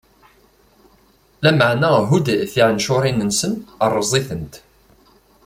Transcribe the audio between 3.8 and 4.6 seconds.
rreẓ-itent.